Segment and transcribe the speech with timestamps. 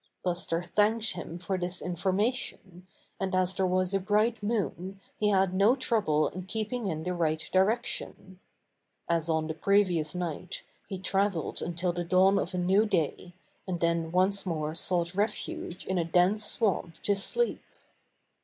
[0.23, 2.87] Buster thanked him for this information,
[3.19, 7.13] and as there was a bright moon he had no trouble in keeping in the
[7.13, 8.39] right direction.
[9.07, 13.33] As on the previous night he traveled until the dawn of a new day,
[13.67, 17.61] and then once more sought refuge in a dense swamp to sleep.